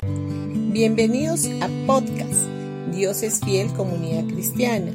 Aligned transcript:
Bienvenidos 0.00 1.46
a 1.60 1.68
podcast 1.84 2.46
Dios 2.94 3.24
es 3.24 3.40
fiel 3.40 3.72
comunidad 3.72 4.32
cristiana. 4.32 4.94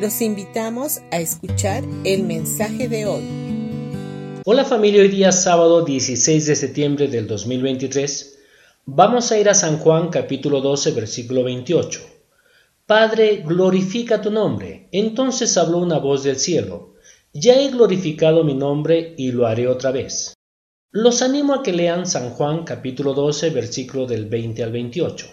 Los 0.00 0.22
invitamos 0.22 1.00
a 1.10 1.18
escuchar 1.18 1.82
el 2.04 2.22
mensaje 2.22 2.88
de 2.88 3.04
hoy. 3.04 4.42
Hola 4.44 4.64
familia, 4.64 5.02
hoy 5.02 5.08
día 5.08 5.32
sábado 5.32 5.84
16 5.84 6.46
de 6.46 6.54
septiembre 6.54 7.08
del 7.08 7.26
2023 7.26 8.38
vamos 8.86 9.32
a 9.32 9.38
ir 9.40 9.48
a 9.48 9.54
San 9.54 9.78
Juan 9.78 10.08
capítulo 10.08 10.60
12 10.60 10.92
versículo 10.92 11.42
28. 11.42 12.00
Padre, 12.86 13.42
glorifica 13.44 14.22
tu 14.22 14.30
nombre. 14.30 14.88
Entonces 14.92 15.58
habló 15.58 15.78
una 15.78 15.98
voz 15.98 16.22
del 16.22 16.36
cielo. 16.36 16.94
Ya 17.32 17.54
he 17.54 17.70
glorificado 17.70 18.44
mi 18.44 18.54
nombre 18.54 19.14
y 19.18 19.32
lo 19.32 19.48
haré 19.48 19.66
otra 19.66 19.90
vez. 19.90 20.33
Los 20.96 21.22
animo 21.22 21.54
a 21.54 21.62
que 21.64 21.72
lean 21.72 22.06
San 22.06 22.30
Juan 22.30 22.62
capítulo 22.62 23.14
12 23.14 23.50
versículo 23.50 24.06
del 24.06 24.26
20 24.26 24.62
al 24.62 24.70
28. 24.70 25.32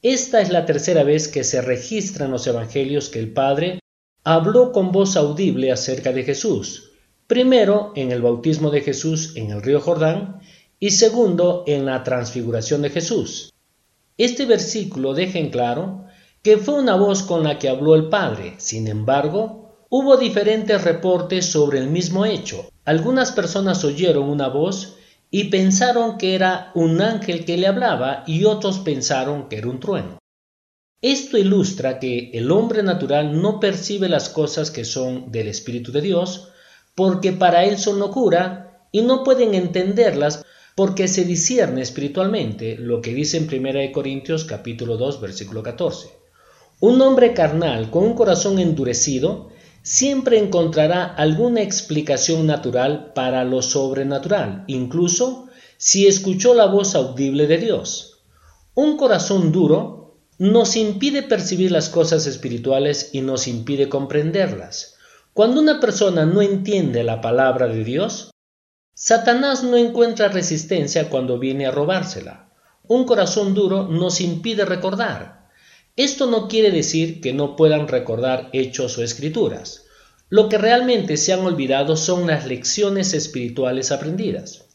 Esta 0.00 0.40
es 0.40 0.48
la 0.48 0.64
tercera 0.64 1.04
vez 1.04 1.28
que 1.28 1.44
se 1.44 1.60
registra 1.60 2.24
en 2.24 2.30
los 2.30 2.46
evangelios 2.46 3.10
que 3.10 3.18
el 3.18 3.34
Padre 3.34 3.80
habló 4.24 4.72
con 4.72 4.90
voz 4.90 5.18
audible 5.18 5.70
acerca 5.72 6.10
de 6.12 6.24
Jesús, 6.24 6.92
primero 7.26 7.92
en 7.96 8.12
el 8.12 8.22
bautismo 8.22 8.70
de 8.70 8.80
Jesús 8.80 9.36
en 9.36 9.50
el 9.50 9.60
río 9.60 9.78
Jordán 9.82 10.40
y 10.80 10.92
segundo 10.92 11.64
en 11.66 11.84
la 11.84 12.02
transfiguración 12.02 12.80
de 12.80 12.88
Jesús. 12.88 13.52
Este 14.16 14.46
versículo 14.46 15.12
deja 15.12 15.38
en 15.38 15.50
claro 15.50 16.06
que 16.42 16.56
fue 16.56 16.80
una 16.80 16.96
voz 16.96 17.22
con 17.22 17.44
la 17.44 17.58
que 17.58 17.68
habló 17.68 17.94
el 17.94 18.08
Padre, 18.08 18.54
sin 18.56 18.88
embargo, 18.88 19.67
Hubo 19.90 20.18
diferentes 20.18 20.84
reportes 20.84 21.46
sobre 21.46 21.78
el 21.78 21.88
mismo 21.88 22.26
hecho. 22.26 22.70
Algunas 22.84 23.32
personas 23.32 23.84
oyeron 23.84 24.28
una 24.28 24.48
voz 24.48 24.96
y 25.30 25.44
pensaron 25.44 26.18
que 26.18 26.34
era 26.34 26.72
un 26.74 27.00
ángel 27.00 27.46
que 27.46 27.56
le 27.56 27.68
hablaba 27.68 28.22
y 28.26 28.44
otros 28.44 28.80
pensaron 28.80 29.48
que 29.48 29.56
era 29.56 29.68
un 29.68 29.80
trueno. 29.80 30.18
Esto 31.00 31.38
ilustra 31.38 31.98
que 32.00 32.30
el 32.34 32.50
hombre 32.50 32.82
natural 32.82 33.40
no 33.40 33.60
percibe 33.60 34.10
las 34.10 34.28
cosas 34.28 34.70
que 34.70 34.84
son 34.84 35.32
del 35.32 35.48
Espíritu 35.48 35.90
de 35.90 36.02
Dios 36.02 36.48
porque 36.94 37.32
para 37.32 37.64
él 37.64 37.78
son 37.78 37.98
locura 37.98 38.88
y 38.92 39.00
no 39.00 39.24
pueden 39.24 39.54
entenderlas 39.54 40.44
porque 40.74 41.08
se 41.08 41.24
discierne 41.24 41.80
espiritualmente, 41.80 42.76
lo 42.76 43.00
que 43.00 43.14
dice 43.14 43.38
en 43.38 43.44
1 43.44 43.92
Corintios 43.92 44.44
capítulo 44.44 44.98
2 44.98 45.20
versículo 45.20 45.62
14. 45.62 46.08
Un 46.80 47.00
hombre 47.00 47.32
carnal 47.32 47.90
con 47.90 48.04
un 48.04 48.14
corazón 48.14 48.58
endurecido 48.58 49.50
siempre 49.88 50.38
encontrará 50.38 51.06
alguna 51.06 51.62
explicación 51.62 52.46
natural 52.46 53.12
para 53.14 53.42
lo 53.44 53.62
sobrenatural, 53.62 54.64
incluso 54.66 55.48
si 55.78 56.06
escuchó 56.06 56.52
la 56.52 56.66
voz 56.66 56.94
audible 56.94 57.46
de 57.46 57.56
Dios. 57.56 58.18
Un 58.74 58.98
corazón 58.98 59.50
duro 59.50 60.18
nos 60.36 60.76
impide 60.76 61.22
percibir 61.22 61.72
las 61.72 61.88
cosas 61.88 62.26
espirituales 62.26 63.08
y 63.14 63.22
nos 63.22 63.48
impide 63.48 63.88
comprenderlas. 63.88 64.96
Cuando 65.32 65.58
una 65.62 65.80
persona 65.80 66.26
no 66.26 66.42
entiende 66.42 67.02
la 67.02 67.22
palabra 67.22 67.66
de 67.66 67.82
Dios, 67.82 68.30
Satanás 68.92 69.64
no 69.64 69.78
encuentra 69.78 70.28
resistencia 70.28 71.08
cuando 71.08 71.38
viene 71.38 71.64
a 71.64 71.70
robársela. 71.70 72.50
Un 72.86 73.06
corazón 73.06 73.54
duro 73.54 73.88
nos 73.88 74.20
impide 74.20 74.66
recordar, 74.66 75.37
esto 75.98 76.26
no 76.26 76.46
quiere 76.46 76.70
decir 76.70 77.20
que 77.20 77.32
no 77.32 77.56
puedan 77.56 77.88
recordar 77.88 78.50
hechos 78.52 78.96
o 78.98 79.02
escrituras. 79.02 79.86
Lo 80.28 80.48
que 80.48 80.56
realmente 80.56 81.16
se 81.16 81.32
han 81.32 81.40
olvidado 81.40 81.96
son 81.96 82.28
las 82.28 82.46
lecciones 82.46 83.14
espirituales 83.14 83.90
aprendidas. 83.90 84.66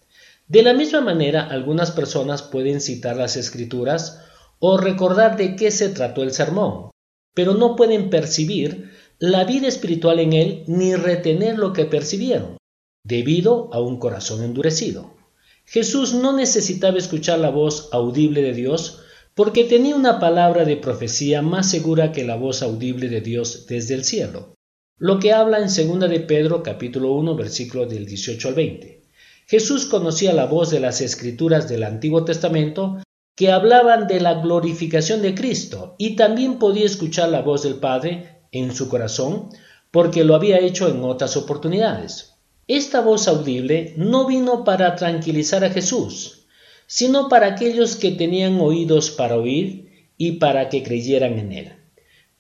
De 0.49 0.63
la 0.63 0.73
misma 0.73 0.99
manera, 0.99 1.47
algunas 1.47 1.91
personas 1.91 2.41
pueden 2.41 2.81
citar 2.81 3.15
las 3.15 3.37
escrituras 3.37 4.19
o 4.59 4.75
recordar 4.75 5.37
de 5.37 5.55
qué 5.55 5.71
se 5.71 5.87
trató 5.87 6.23
el 6.23 6.33
sermón, 6.33 6.91
pero 7.33 7.53
no 7.53 7.77
pueden 7.77 8.09
percibir 8.09 8.91
la 9.17 9.45
vida 9.45 9.69
espiritual 9.69 10.19
en 10.19 10.33
él 10.33 10.63
ni 10.67 10.93
retener 10.93 11.57
lo 11.57 11.71
que 11.71 11.85
percibieron, 11.85 12.57
debido 13.05 13.73
a 13.73 13.79
un 13.79 13.97
corazón 13.97 14.43
endurecido. 14.43 15.13
Jesús 15.63 16.13
no 16.13 16.33
necesitaba 16.33 16.97
escuchar 16.97 17.39
la 17.39 17.49
voz 17.49 17.87
audible 17.93 18.41
de 18.41 18.51
Dios 18.51 18.99
porque 19.35 19.63
tenía 19.63 19.95
una 19.95 20.19
palabra 20.19 20.65
de 20.65 20.77
profecía 20.77 21.41
más 21.41 21.69
segura 21.69 22.11
que 22.11 22.23
la 22.23 22.35
voz 22.35 22.61
audible 22.61 23.09
de 23.09 23.21
Dios 23.21 23.65
desde 23.67 23.95
el 23.95 24.03
cielo, 24.03 24.53
lo 24.97 25.19
que 25.19 25.33
habla 25.33 25.57
en 25.57 25.65
2 25.65 26.09
de 26.09 26.19
Pedro 26.19 26.61
capítulo 26.61 27.13
1 27.13 27.35
versículo 27.35 27.85
del 27.85 28.05
18 28.05 28.47
al 28.47 28.53
20. 28.53 29.01
Jesús 29.47 29.85
conocía 29.85 30.33
la 30.33 30.45
voz 30.45 30.69
de 30.69 30.79
las 30.79 31.01
escrituras 31.01 31.67
del 31.67 31.83
Antiguo 31.83 32.23
Testamento 32.23 32.97
que 33.35 33.51
hablaban 33.51 34.07
de 34.07 34.21
la 34.21 34.35
glorificación 34.35 35.21
de 35.21 35.33
Cristo 35.33 35.95
y 35.97 36.15
también 36.15 36.59
podía 36.59 36.85
escuchar 36.85 37.29
la 37.29 37.41
voz 37.41 37.63
del 37.63 37.75
Padre 37.75 38.43
en 38.51 38.73
su 38.73 38.87
corazón 38.87 39.49
porque 39.91 40.23
lo 40.23 40.35
había 40.35 40.59
hecho 40.59 40.87
en 40.87 41.03
otras 41.03 41.35
oportunidades. 41.35 42.35
Esta 42.67 43.01
voz 43.01 43.27
audible 43.27 43.93
no 43.97 44.25
vino 44.25 44.63
para 44.63 44.95
tranquilizar 44.95 45.65
a 45.65 45.69
Jesús, 45.69 46.42
sino 46.93 47.27
para 47.27 47.47
aquellos 47.47 47.95
que 47.95 48.11
tenían 48.11 48.59
oídos 48.59 49.09
para 49.09 49.35
oír 49.35 50.11
y 50.15 50.33
para 50.33 50.69
que 50.69 50.83
creyeran 50.83 51.39
en 51.39 51.51
él. 51.51 51.73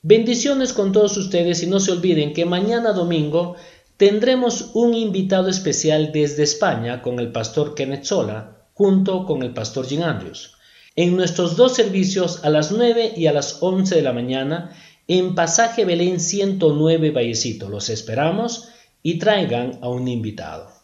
Bendiciones 0.03 0.73
con 0.73 0.91
todos 0.91 1.17
ustedes 1.17 1.63
y 1.63 1.65
no 1.65 1.79
se 1.79 1.91
olviden 1.91 2.33
que 2.33 2.45
mañana 2.45 2.91
domingo 2.91 3.55
tendremos 3.97 4.69
un 4.75 4.93
invitado 4.93 5.49
especial 5.49 6.11
desde 6.11 6.43
España 6.43 7.01
con 7.01 7.19
el 7.19 7.31
pastor 7.31 7.73
Kenneth 7.73 8.03
Sola 8.03 8.67
junto 8.75 9.25
con 9.25 9.41
el 9.41 9.55
pastor 9.55 9.87
Jim 9.87 10.03
Andrews. 10.03 10.53
En 10.95 11.15
nuestros 11.15 11.55
dos 11.55 11.73
servicios 11.73 12.45
a 12.45 12.51
las 12.51 12.71
9 12.71 13.13
y 13.17 13.25
a 13.25 13.33
las 13.33 13.57
11 13.59 13.95
de 13.95 14.01
la 14.03 14.13
mañana 14.13 14.69
en 15.07 15.33
Pasaje 15.33 15.83
Belén 15.83 16.19
109 16.19 17.09
Vallecito. 17.09 17.69
Los 17.69 17.89
esperamos 17.89 18.69
y 19.01 19.17
traigan 19.17 19.79
a 19.81 19.89
un 19.89 20.07
invitado. 20.07 20.82